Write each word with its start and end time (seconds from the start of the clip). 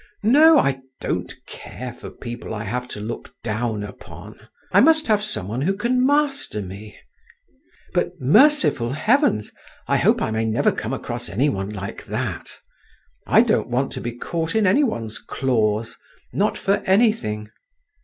"No; 0.23 0.57
I 0.57 0.79
can't 0.99 1.31
care 1.45 1.93
for 1.93 2.09
people 2.09 2.55
I 2.55 2.63
have 2.63 2.87
to 2.87 2.99
look 2.99 3.35
down 3.43 3.83
upon. 3.83 4.33
I 4.71 4.79
must 4.79 5.05
have 5.05 5.21
some 5.23 5.47
one 5.47 5.61
who 5.61 5.77
can 5.77 6.03
master 6.03 6.59
me…. 6.63 6.97
But, 7.93 8.19
merciful 8.19 8.93
heavens, 8.93 9.51
I 9.87 9.97
hope 9.97 10.19
I 10.19 10.31
may 10.31 10.45
never 10.45 10.71
come 10.71 10.91
across 10.91 11.29
any 11.29 11.49
one 11.49 11.69
like 11.69 12.05
that! 12.05 12.51
I 13.27 13.43
don't 13.43 13.69
want 13.69 13.91
to 13.91 14.01
be 14.01 14.13
caught 14.13 14.55
in 14.55 14.65
any 14.65 14.83
one's 14.83 15.19
claws, 15.19 15.95
not 16.33 16.57
for 16.57 16.77
anything." 16.87 17.51